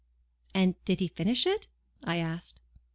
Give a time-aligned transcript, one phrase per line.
[0.55, 1.67] "And did he finish it?"
[2.05, 2.59] I asked.